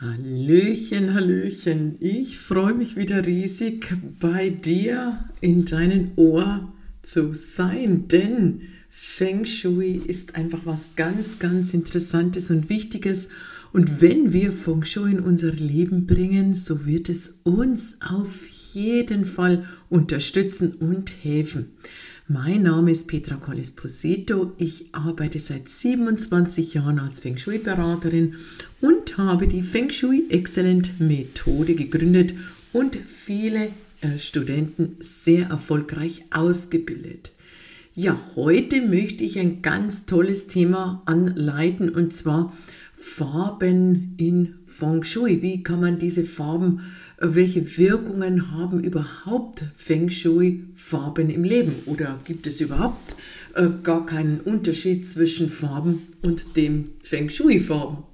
Hallöchen, 0.00 1.12
Hallöchen. 1.12 1.96
Ich 2.00 2.38
freue 2.38 2.72
mich 2.72 2.96
wieder 2.96 3.26
riesig, 3.26 3.92
bei 4.18 4.48
dir 4.48 5.26
in 5.42 5.66
deinem 5.66 6.12
Ohr 6.16 6.72
zu 7.02 7.34
sein, 7.34 8.08
denn 8.08 8.62
Feng 8.88 9.44
Shui 9.44 10.00
ist 10.06 10.36
einfach 10.36 10.64
was 10.64 10.96
ganz, 10.96 11.38
ganz 11.38 11.74
Interessantes 11.74 12.48
und 12.50 12.70
Wichtiges. 12.70 13.28
Und 13.74 14.00
wenn 14.00 14.32
wir 14.32 14.52
Feng 14.52 14.84
Shui 14.84 15.10
in 15.10 15.20
unser 15.20 15.52
Leben 15.52 16.06
bringen, 16.06 16.54
so 16.54 16.86
wird 16.86 17.10
es 17.10 17.40
uns 17.44 17.98
auf 18.00 18.48
jeden 18.72 19.26
Fall 19.26 19.66
unterstützen 19.90 20.72
und 20.76 21.12
helfen. 21.22 21.72
Mein 22.32 22.62
Name 22.62 22.92
ist 22.92 23.08
Petra 23.08 23.34
Colesposito. 23.34 24.52
Ich 24.56 24.84
arbeite 24.92 25.40
seit 25.40 25.68
27 25.68 26.74
Jahren 26.74 27.00
als 27.00 27.18
Feng 27.18 27.36
Shui-Beraterin 27.36 28.36
und 28.80 29.18
habe 29.18 29.48
die 29.48 29.62
Feng 29.62 29.90
Shui 29.90 30.26
Excellent 30.28 31.00
Methode 31.00 31.74
gegründet 31.74 32.34
und 32.72 32.94
viele 32.94 33.70
äh, 34.00 34.16
Studenten 34.16 34.94
sehr 35.00 35.48
erfolgreich 35.48 36.22
ausgebildet. 36.30 37.32
Ja, 37.96 38.16
heute 38.36 38.80
möchte 38.80 39.24
ich 39.24 39.36
ein 39.36 39.60
ganz 39.60 40.06
tolles 40.06 40.46
Thema 40.46 41.02
anleiten 41.06 41.88
und 41.90 42.12
zwar 42.12 42.56
Farben 42.94 44.14
in 44.18 44.59
Feng 44.80 45.04
Shui. 45.04 45.42
Wie 45.42 45.62
kann 45.62 45.80
man 45.80 45.98
diese 45.98 46.24
Farben 46.24 46.80
welche 47.20 47.76
Wirkungen 47.76 48.50
haben 48.50 48.82
überhaupt 48.82 49.64
Feng 49.76 50.08
Shui 50.08 50.64
Farben 50.74 51.28
im 51.28 51.44
Leben? 51.44 51.74
Oder 51.84 52.18
gibt 52.24 52.46
es 52.46 52.62
überhaupt 52.62 53.14
äh, 53.54 53.68
gar 53.82 54.06
keinen 54.06 54.40
Unterschied 54.40 55.06
zwischen 55.06 55.50
Farben 55.50 56.08
und 56.22 56.56
dem 56.56 56.92
Feng 57.02 57.28
Shui 57.28 57.60
Farben? 57.60 58.09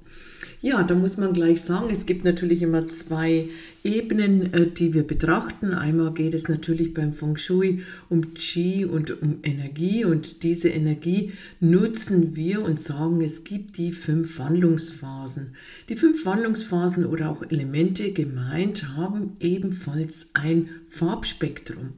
Ja, 0.63 0.83
da 0.83 0.95
muss 0.95 1.17
man 1.17 1.35
gleich 1.35 1.61
sagen, 1.61 1.91
es 1.91 2.07
gibt 2.07 2.25
natürlich 2.25 2.63
immer 2.63 2.89
zwei 2.89 3.49
Ebenen, 3.85 4.53
äh, 4.55 4.67
die 4.67 4.95
wir 4.95 5.03
betrachten. 5.03 5.75
Einmal 5.75 6.13
geht 6.13 6.35
es 6.35 6.49
natürlich 6.49 6.95
beim 6.95 7.13
Feng 7.13 7.37
Shui 7.37 7.83
um 8.09 8.35
Qi 8.35 8.87
und 8.87 9.23
um 9.23 9.39
Energie 9.43 10.05
und 10.05 10.43
diese 10.43 10.71
Energie 10.71 11.33
nutzen 11.61 12.35
wir 12.35 12.63
und 12.63 12.81
sagen, 12.81 13.21
es 13.21 13.45
gibt 13.45 13.77
die 13.77 13.93
fünf 13.93 14.39
Wandlungsphasen. 14.39 15.55
Die 15.89 15.97
fünf 15.97 16.25
Wandlungsphasen 16.25 17.05
oder 17.05 17.31
auch 17.31 17.43
Elemente 17.49 18.13
gemeint 18.13 18.97
haben 18.97 19.33
ebenfalls 19.41 20.31
ein 20.33 20.69
Farbspektrum. 20.89 21.91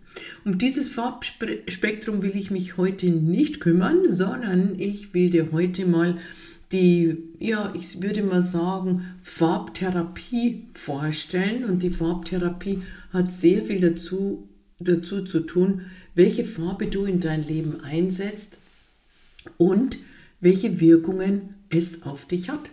Um 0.45 0.59
dieses 0.59 0.89
Farbspektrum 0.89 2.23
will 2.23 2.36
ich 2.36 2.51
mich 2.51 2.77
heute 2.77 3.06
nicht 3.06 3.61
kümmern, 3.61 4.09
sondern 4.09 4.79
ich 4.79 5.14
will 5.14 5.31
dir 5.31 5.53
heute 5.53 5.86
mal 5.86 6.19
die, 6.72 7.16
ja, 7.38 7.72
ich 7.74 8.02
würde 8.02 8.22
mal 8.22 8.42
sagen, 8.42 9.16
Farbtherapie 9.22 10.66
vorstellen. 10.74 11.64
Und 11.64 11.83
die 11.83 11.91
Farbtherapie 11.91 12.83
hat 13.12 13.33
sehr 13.33 13.64
viel 13.64 13.80
dazu, 13.80 14.48
dazu 14.78 15.24
zu 15.24 15.41
tun, 15.41 15.83
welche 16.14 16.44
Farbe 16.44 16.86
du 16.86 17.05
in 17.05 17.20
dein 17.20 17.46
Leben 17.46 17.80
einsetzt 17.83 18.58
und 19.56 19.98
welche 20.40 20.80
Wirkungen 20.80 21.55
es 21.70 22.02
auf 22.02 22.27
dich 22.27 22.48
hat. 22.48 22.70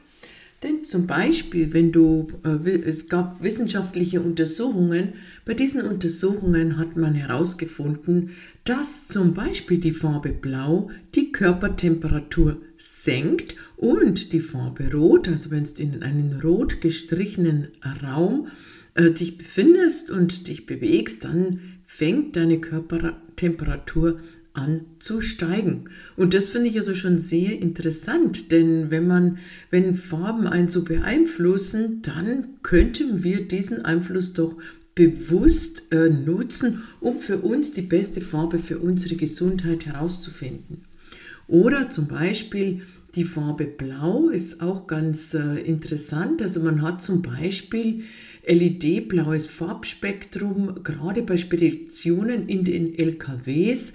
Denn 0.63 0.83
zum 0.83 1.05
Beispiel, 1.05 1.73
wenn 1.73 1.91
du, 1.91 2.27
äh, 2.43 2.69
es 2.69 3.09
gab 3.09 3.43
wissenschaftliche 3.43 4.21
Untersuchungen, 4.21 5.13
bei 5.45 5.53
diesen 5.53 5.81
Untersuchungen 5.81 6.77
hat 6.77 6.95
man 6.95 7.13
herausgefunden, 7.13 8.31
dass 8.63 9.07
zum 9.07 9.33
Beispiel 9.33 9.77
die 9.77 9.93
Farbe 9.93 10.29
Blau 10.29 10.89
die 11.13 11.31
Körpertemperatur 11.31 12.61
senkt 12.77 13.55
und 13.77 14.33
die 14.33 14.39
Farbe 14.39 14.91
Rot, 14.91 15.27
also 15.27 15.51
wenn 15.51 15.65
du 15.65 15.83
in 15.83 16.01
einem 16.01 16.39
rot 16.39 16.81
gestrichenen 16.81 17.67
Raum 18.01 18.47
äh, 18.95 19.11
dich 19.11 19.37
befindest 19.37 20.09
und 20.09 20.47
dich 20.47 20.65
bewegst, 20.65 21.25
dann 21.25 21.59
fängt 21.85 22.35
deine 22.35 22.59
Körpertemperatur 22.59 24.19
an 24.55 24.81
zu 24.99 25.21
steigen. 25.21 25.85
Und 26.15 26.33
das 26.33 26.47
finde 26.47 26.69
ich 26.69 26.77
also 26.77 26.95
schon 26.95 27.17
sehr 27.17 27.61
interessant, 27.61 28.51
denn 28.51 28.89
wenn 28.89 29.07
man, 29.07 29.37
wenn 29.69 29.95
Farben 29.95 30.47
einen 30.47 30.67
so 30.67 30.83
beeinflussen, 30.83 32.01
dann 32.01 32.55
könnten 32.63 33.23
wir 33.23 33.47
diesen 33.47 33.85
Einfluss 33.85 34.33
doch 34.33 34.57
bewusst 34.95 35.91
äh, 35.91 36.09
nutzen, 36.09 36.83
um 37.01 37.19
für 37.19 37.39
uns 37.39 37.73
die 37.73 37.81
beste 37.81 38.21
Farbe 38.21 38.57
für 38.57 38.79
unsere 38.79 39.15
Gesundheit 39.15 39.85
herauszufinden. 39.85 40.85
Oder 41.47 41.89
zum 41.89 42.07
Beispiel 42.07 42.81
die 43.15 43.23
Farbe 43.23 43.65
Blau 43.65 44.29
ist 44.29 44.61
auch 44.61 44.87
ganz 44.87 45.33
äh, 45.33 45.59
interessant. 45.61 46.41
Also 46.41 46.59
man 46.59 46.81
hat 46.81 47.01
zum 47.01 47.21
Beispiel 47.21 48.03
LED-blaues 48.45 49.47
Farbspektrum 49.47 50.83
gerade 50.83 51.21
bei 51.21 51.37
Speditionen 51.37 52.47
in 52.47 52.63
den 52.63 52.97
LKWs 52.97 53.93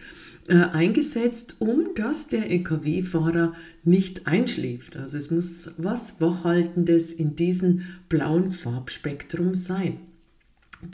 äh, 0.48 0.54
eingesetzt, 0.54 1.56
um 1.58 1.94
dass 1.94 2.26
der 2.26 2.50
LKW-Fahrer 2.50 3.54
nicht 3.84 4.26
einschläft. 4.26 4.96
Also 4.96 5.18
es 5.18 5.30
muss 5.30 5.72
was 5.76 6.20
Wachhaltendes 6.20 7.12
in 7.12 7.36
diesem 7.36 7.82
blauen 8.08 8.52
Farbspektrum 8.52 9.54
sein. 9.54 9.98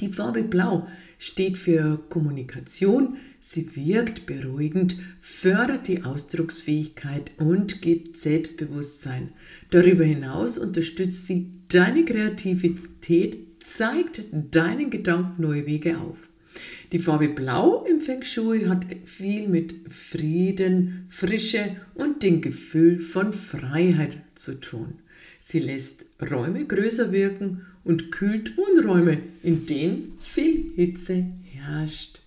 Die 0.00 0.12
Farbe 0.12 0.42
Blau 0.42 0.88
steht 1.18 1.58
für 1.58 1.98
Kommunikation, 2.08 3.16
sie 3.40 3.76
wirkt 3.76 4.26
beruhigend, 4.26 4.96
fördert 5.20 5.86
die 5.86 6.02
Ausdrucksfähigkeit 6.02 7.30
und 7.38 7.82
gibt 7.82 8.18
Selbstbewusstsein. 8.18 9.32
Darüber 9.70 10.04
hinaus 10.04 10.58
unterstützt 10.58 11.26
sie 11.26 11.52
deine 11.68 12.04
Kreativität, 12.04 13.62
zeigt 13.62 14.24
deinen 14.32 14.90
Gedanken 14.90 15.42
neue 15.42 15.66
Wege 15.66 15.98
auf. 15.98 16.28
Die 16.92 17.00
Farbe 17.00 17.28
Blau 17.28 17.84
im 17.84 18.00
Feng 18.00 18.22
Shui 18.22 18.66
hat 18.66 18.86
viel 19.04 19.48
mit 19.48 19.74
Frieden, 19.90 21.06
Frische 21.08 21.76
und 21.94 22.22
dem 22.22 22.40
Gefühl 22.40 23.00
von 23.00 23.32
Freiheit 23.32 24.18
zu 24.36 24.60
tun. 24.60 24.94
Sie 25.40 25.58
lässt 25.58 26.06
Räume 26.20 26.64
größer 26.64 27.10
wirken 27.10 27.62
und 27.82 28.12
kühlt 28.12 28.56
Wohnräume, 28.56 29.18
in 29.42 29.66
denen 29.66 30.12
viel 30.20 30.72
Hitze 30.76 31.26
herrscht. 31.42 32.20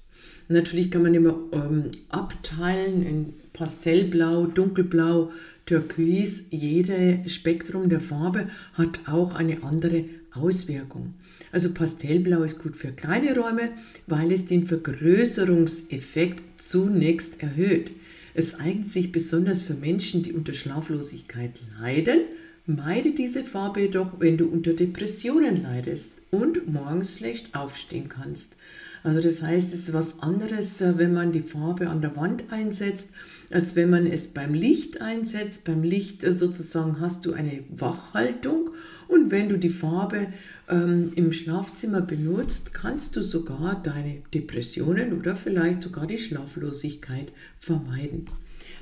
Natürlich 0.49 0.91
kann 0.91 1.03
man 1.03 1.13
immer 1.13 1.39
ähm, 1.53 1.91
abteilen 2.09 3.03
in 3.03 3.33
Pastellblau, 3.53 4.47
Dunkelblau, 4.47 5.31
Türkis. 5.65 6.45
Jedes 6.49 7.31
Spektrum 7.33 7.87
der 7.87 7.99
Farbe 7.99 8.49
hat 8.73 9.07
auch 9.07 9.35
eine 9.35 9.63
andere 9.63 10.05
Auswirkung. 10.31 11.13
Also 11.51 11.73
Pastellblau 11.73 12.43
ist 12.43 12.59
gut 12.59 12.75
für 12.75 12.91
kleine 12.91 13.35
Räume, 13.35 13.71
weil 14.07 14.31
es 14.31 14.45
den 14.45 14.67
Vergrößerungseffekt 14.67 16.61
zunächst 16.61 17.41
erhöht. 17.41 17.91
Es 18.33 18.59
eignet 18.59 18.85
sich 18.85 19.11
besonders 19.11 19.59
für 19.59 19.73
Menschen, 19.73 20.23
die 20.23 20.33
unter 20.33 20.53
Schlaflosigkeit 20.53 21.59
leiden 21.81 22.21
Meide 22.69 23.13
diese 23.13 23.43
Farbe 23.43 23.81
jedoch, 23.81 24.19
wenn 24.19 24.37
du 24.37 24.45
unter 24.45 24.73
Depressionen 24.73 25.63
leidest 25.63 26.13
und 26.29 26.71
morgens 26.71 27.17
schlecht 27.17 27.55
aufstehen 27.55 28.09
kannst. 28.09 28.55
Also 29.01 29.21
das 29.21 29.41
heißt, 29.41 29.73
es 29.73 29.87
ist 29.87 29.93
was 29.93 30.19
anderes, 30.19 30.79
äh, 30.79 30.97
wenn 30.97 31.11
man 31.11 31.31
die 31.31 31.41
Farbe 31.41 31.89
an 31.89 32.01
der 32.01 32.15
Wand 32.15 32.43
einsetzt, 32.51 33.09
als 33.49 33.75
wenn 33.75 33.89
man 33.89 34.05
es 34.05 34.27
beim 34.27 34.53
Licht 34.53 35.01
einsetzt. 35.01 35.63
Beim 35.63 35.81
Licht 35.81 36.23
äh, 36.23 36.31
sozusagen 36.31 36.99
hast 36.99 37.25
du 37.25 37.33
eine 37.33 37.63
Wachhaltung 37.75 38.69
und 39.07 39.31
wenn 39.31 39.49
du 39.49 39.57
die 39.57 39.71
Farbe 39.71 40.27
ähm, 40.69 41.11
im 41.15 41.31
Schlafzimmer 41.31 42.01
benutzt, 42.01 42.75
kannst 42.75 43.15
du 43.15 43.23
sogar 43.23 43.81
deine 43.81 44.17
Depressionen 44.31 45.17
oder 45.17 45.35
vielleicht 45.35 45.81
sogar 45.81 46.05
die 46.05 46.19
Schlaflosigkeit 46.19 47.31
vermeiden. 47.59 48.27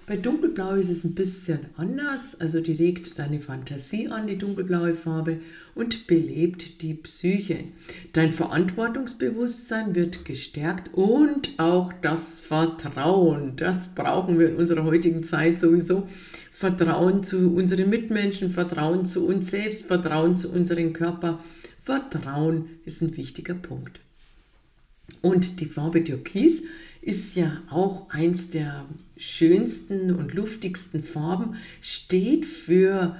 Bei 0.06 0.16
dunkelblau 0.16 0.76
ist 0.76 0.90
es 0.90 1.04
ein 1.04 1.16
bisschen 1.16 1.60
anders, 1.76 2.40
also 2.40 2.62
die 2.62 2.74
regt 2.74 3.20
deine 3.20 3.42
Fantasie 3.42 4.08
an, 4.08 4.28
die 4.28 4.38
dunkelblaue 4.38 4.96
Farbe, 4.96 5.42
und 5.76 6.08
belebt 6.08 6.82
die 6.82 6.94
Psyche. 6.94 7.66
Dein 8.14 8.32
Verantwortungsbewusstsein 8.32 9.96
wird 9.96 10.24
gestärkt 10.24 10.94
und 10.94 11.52
auch 11.58 11.92
das 12.02 12.40
Vertrauen. 12.40 13.58
Das 13.58 13.94
brauchen 13.96 14.40
wir 14.40 14.50
in 14.50 14.56
unserer 14.56 14.86
heutigen 14.86 15.24
Zeit 15.24 15.60
sowieso. 15.60 16.08
Vertrauen 16.54 17.24
zu 17.24 17.54
unseren 17.54 17.90
Mitmenschen, 17.90 18.50
Vertrauen 18.50 19.06
zu 19.06 19.28
uns 19.28 19.52
selbst, 19.52 19.86
Vertrauen 19.86 20.34
zu 20.34 20.52
unserem 20.52 20.94
Körper, 20.94 21.40
Vertrauen 21.84 22.70
ist 22.84 23.02
ein 23.02 23.16
wichtiger 23.16 23.54
Punkt. 23.54 24.00
Und 25.22 25.60
die 25.60 25.68
Farbe 25.68 26.04
Türkis 26.04 26.64
ist 27.08 27.38
ja 27.38 27.62
auch 27.70 28.10
eins 28.10 28.50
der 28.50 28.86
schönsten 29.16 30.14
und 30.14 30.34
luftigsten 30.34 31.04
Farben, 31.04 31.56
steht 31.80 32.46
für 32.46 33.16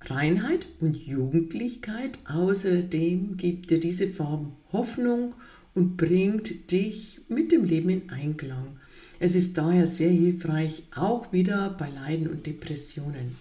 Reinheit 0.00 0.64
und 0.80 0.96
Jugendlichkeit. 0.96 2.18
Außerdem 2.24 3.36
gibt 3.36 3.70
dir 3.70 3.80
diese 3.80 4.08
Farbe 4.08 4.50
Hoffnung 4.72 5.34
und 5.74 5.98
bringt 5.98 6.72
dich 6.72 7.20
mit 7.28 7.52
dem 7.52 7.64
Leben 7.64 7.90
in 7.90 8.08
Einklang. 8.08 8.78
Es 9.20 9.34
ist 9.34 9.58
daher 9.58 9.86
sehr 9.86 10.10
hilfreich, 10.10 10.84
auch 10.94 11.30
wieder 11.30 11.76
bei 11.78 11.90
Leiden 11.90 12.28
und 12.28 12.46
Depressionen. 12.46 13.36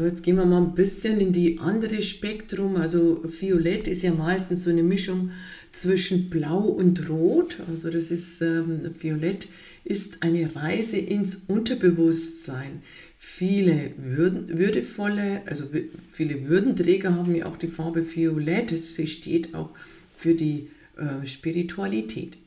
So, 0.00 0.06
jetzt 0.06 0.22
gehen 0.22 0.36
wir 0.36 0.46
mal 0.46 0.62
ein 0.62 0.74
bisschen 0.74 1.20
in 1.20 1.30
die 1.30 1.58
andere 1.58 2.00
Spektrum. 2.00 2.76
Also 2.76 3.22
Violett 3.22 3.86
ist 3.86 4.00
ja 4.00 4.14
meistens 4.14 4.64
so 4.64 4.70
eine 4.70 4.82
Mischung 4.82 5.30
zwischen 5.72 6.30
Blau 6.30 6.60
und 6.60 7.10
Rot. 7.10 7.58
Also 7.68 7.90
das 7.90 8.10
ist 8.10 8.40
ähm, 8.40 8.94
Violett 8.98 9.48
ist 9.84 10.22
eine 10.22 10.56
Reise 10.56 10.96
ins 10.96 11.42
Unterbewusstsein. 11.48 12.80
Viele 13.18 13.90
Würden, 13.98 14.58
würdevolle, 14.58 15.42
also 15.44 15.66
viele 16.10 16.48
Würdenträger 16.48 17.14
haben 17.14 17.34
ja 17.34 17.44
auch 17.44 17.58
die 17.58 17.68
Farbe 17.68 18.02
Violett. 18.16 18.70
Sie 18.70 19.06
steht 19.06 19.54
auch 19.54 19.68
für 20.16 20.32
die 20.32 20.68
äh, 20.96 21.26
Spiritualität. 21.26 22.38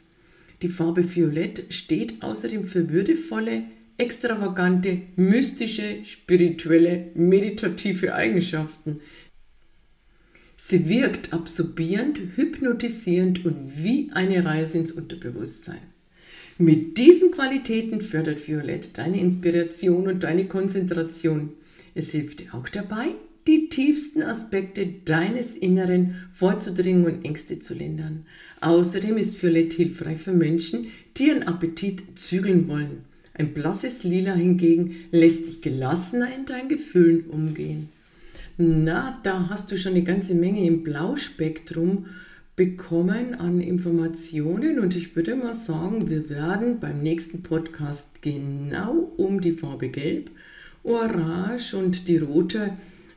Die 0.64 0.70
Farbe 0.70 1.16
Violett 1.16 1.72
steht 1.72 2.24
außerdem 2.24 2.66
für 2.66 2.90
würdevolle, 2.90 3.66
extravagante, 3.98 5.02
mystische, 5.16 6.04
spirituelle, 6.04 7.12
meditative 7.16 8.14
Eigenschaften. 8.16 9.02
Sie 10.58 10.88
wirkt 10.88 11.34
absorbierend, 11.34 12.20
hypnotisierend 12.36 13.46
und 13.46 13.84
wie 13.84 14.12
eine 14.14 14.46
Reise 14.46 14.78
ins 14.78 14.92
Unterbewusstsein. 14.92 15.82
Mit 16.58 16.98
diesen 16.98 17.32
Qualitäten 17.32 18.02
fördert 18.02 18.48
Violett 18.48 18.98
deine 18.98 19.20
Inspiration 19.20 20.08
und 20.08 20.24
deine 20.24 20.46
Konzentration. 20.46 21.50
Es 21.96 22.12
hilft 22.12 22.40
dir 22.40 22.54
auch 22.54 22.70
dabei, 22.70 23.08
die 23.48 23.70
tiefsten 23.70 24.22
Aspekte 24.22 24.88
deines 25.04 25.56
Inneren 25.56 26.16
vorzudringen 26.32 27.06
und 27.06 27.26
Ängste 27.26 27.60
zu 27.60 27.74
lindern. 27.74 28.26
Außerdem 28.62 29.18
ist 29.18 29.42
Violett 29.42 29.74
hilfreich 29.74 30.20
für 30.20 30.32
Menschen, 30.32 30.88
die 31.18 31.28
ihren 31.28 31.44
Appetit 31.44 32.18
zügeln 32.18 32.68
wollen. 32.68 33.04
Ein 33.36 33.54
blasses 33.54 34.04
Lila 34.04 34.34
hingegen 34.34 34.96
lässt 35.12 35.48
dich 35.48 35.62
gelassener 35.62 36.34
in 36.36 36.46
deinen 36.46 36.70
Gefühlen 36.70 37.26
umgehen. 37.26 37.90
Na, 38.58 39.20
da 39.24 39.50
hast 39.50 39.72
du 39.72 39.78
schon 39.78 39.94
eine 39.94 40.04
ganze 40.04 40.36
Menge 40.36 40.66
im 40.68 40.84
Blauspektrum 40.84 42.06
bekommen 42.56 43.34
an 43.34 43.60
Informationen 43.60 44.78
und 44.78 44.96
ich 44.96 45.16
würde 45.16 45.36
mal 45.36 45.56
sagen, 45.56 46.12
wir 46.12 46.30
werden 46.30 46.80
beim 46.80 47.02
nächsten 47.02 47.42
Podcast 47.42 48.22
genau 48.22 49.12
um 49.18 49.42
die 49.42 49.54
Farbe 49.54 49.90
Gelb, 49.90 50.30
Orange 50.84 51.74
und 51.74 52.08
die 52.08 52.18
rote 52.18 52.74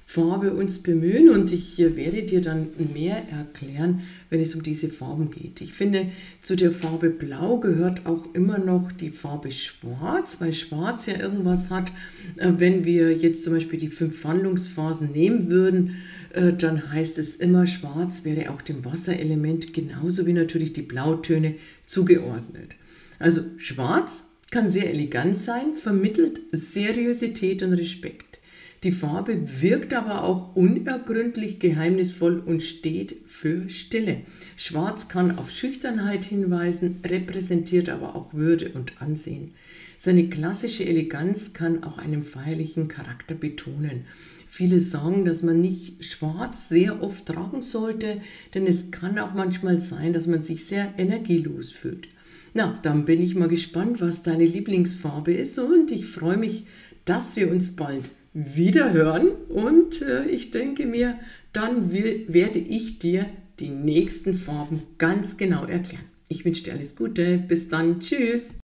Farbe 0.09 0.55
uns 0.55 0.79
bemühen 0.79 1.29
und 1.29 1.53
ich 1.53 1.79
werde 1.79 2.23
dir 2.23 2.41
dann 2.41 2.69
mehr 2.95 3.29
erklären, 3.29 4.05
wenn 4.31 4.41
es 4.41 4.55
um 4.55 4.63
diese 4.63 4.89
Farben 4.89 5.33
geht. 5.33 5.61
Ich 5.61 5.73
finde, 5.73 6.07
zu 6.41 6.55
der 6.55 6.71
Farbe 6.71 7.11
Blau 7.11 7.59
gehört 7.59 8.07
auch 8.07 8.33
immer 8.33 8.59
noch 8.59 8.93
die 8.93 9.11
Farbe 9.11 9.51
Schwarz, 9.51 10.37
weil 10.41 10.53
Schwarz 10.53 11.07
ja 11.07 11.19
irgendwas 11.19 11.71
hat. 11.71 11.91
Äh, 12.37 12.53
wenn 12.59 12.85
wir 12.85 13.17
jetzt 13.17 13.43
zum 13.43 13.55
Beispiel 13.55 13.81
die 13.81 13.89
fünf 13.89 14.25
Wandlungsphasen 14.25 15.11
nehmen 15.11 15.51
würden, 15.51 15.97
äh, 16.33 16.53
dann 16.53 16.93
heißt 16.93 17.19
es 17.19 17.35
immer, 17.35 17.67
Schwarz 17.67 18.25
wäre 18.25 18.51
auch 18.51 18.63
dem 18.63 18.85
Wasserelement 18.85 19.75
genauso 19.75 20.25
wie 20.25 20.33
natürlich 20.33 20.73
die 20.73 20.83
Blautöne 20.83 21.57
zugeordnet. 21.85 22.77
Also 23.19 23.41
Schwarz 23.57 24.23
kann 24.53 24.71
sehr 24.71 24.89
elegant 24.89 25.41
sein, 25.41 25.77
vermittelt 25.77 26.41
Seriosität 26.53 27.65
und 27.65 27.73
Respekt. 27.73 28.39
Die 28.83 28.93
Farbe 28.93 29.63
wirkt 29.63 29.95
aber 29.95 30.25
auch 30.25 30.55
unergründlich 30.55 31.59
geheimnisvoll 31.59 32.39
und 32.39 32.63
steht 32.63 33.17
für 33.27 33.69
Stille. 33.69 34.23
Schwarz 34.57 35.09
kann 35.09 35.39
auf 35.39 35.51
Schüchternheit 35.51 36.25
hinweisen, 36.25 37.01
repräsentiert 37.05 37.89
aber 37.89 38.15
auch 38.15 38.35
Würde 38.35 38.71
und 38.71 39.01
Ansehen. 39.01 39.53
Seine 39.99 40.29
klassische 40.29 40.85
Eleganz 40.85 41.55
kann 41.55 41.83
auch 41.83 41.99
einen 41.99 42.23
feierlichen 42.23 42.87
Charakter 42.89 43.35
betonen. 43.35 44.05
Viele 44.49 44.79
sagen, 44.79 45.25
dass 45.25 45.43
man 45.43 45.61
nicht 45.61 46.05
schwarz 46.05 46.69
sehr 46.69 47.03
oft 47.03 47.27
tragen 47.27 47.63
sollte, 47.63 48.21
denn 48.55 48.67
es 48.67 48.91
kann 48.91 49.19
auch 49.19 49.35
manchmal 49.35 49.81
sein, 49.81 50.13
dass 50.13 50.27
man 50.27 50.43
sich 50.43 50.67
sehr 50.67 50.95
energielos 50.99 51.71
fühlt. 51.71 52.09
Na, 52.55 52.79
dann 52.83 53.05
bin 53.05 53.21
ich 53.23 53.35
mal 53.35 53.49
gespannt, 53.49 54.01
was 54.01 54.23
deine 54.23 54.45
Lieblingsfarbe 54.45 55.33
ist 55.33 55.59
und 55.59 55.91
ich 55.91 56.07
freue 56.07 56.37
mich, 56.39 56.65
dass 57.05 57.37
wir 57.37 57.51
uns 57.51 57.77
bald 57.77 58.05
wieder 58.37 58.93
hören 58.93 59.29
und 59.49 60.03
äh, 60.03 60.27
ich 60.27 60.51
denke 60.51 60.85
mir, 60.85 61.19
dann 61.55 61.91
will, 61.91 62.27
werde 62.29 62.59
ich 62.59 62.99
dir 62.99 63.27
die 63.59 63.71
nächsten 63.71 64.35
Farben 64.35 64.83
ganz 64.99 65.39
genau 65.39 65.65
erklären. 65.65 66.05
Ich 66.29 66.45
wünsche 66.45 66.65
dir 66.65 66.75
alles 66.75 66.97
Gute. 66.97 67.39
Bis 67.39 67.69
dann. 67.69 68.01
Tschüss. 68.01 68.59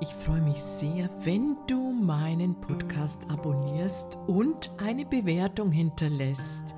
Ich 0.00 0.08
freue 0.08 0.42
mich 0.42 0.58
sehr, 0.58 1.10
wenn 1.24 1.56
du 1.66 1.90
meinen 1.90 2.54
Podcast 2.60 3.22
abonnierst 3.28 4.16
und 4.28 4.70
eine 4.78 5.04
Bewertung 5.04 5.72
hinterlässt. 5.72 6.76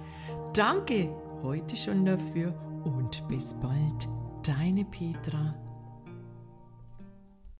Danke 0.54 1.08
heute 1.42 1.76
schon 1.76 2.06
dafür 2.06 2.54
und 2.84 3.22
bis 3.28 3.54
bald. 3.54 4.08
Deine 4.42 4.84
Petra. 4.86 5.61